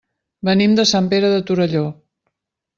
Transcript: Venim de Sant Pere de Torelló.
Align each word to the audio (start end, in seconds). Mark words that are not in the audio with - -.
Venim 0.47 0.73
de 0.79 0.85
Sant 0.93 1.11
Pere 1.13 1.31
de 1.35 1.45
Torelló. 1.53 1.85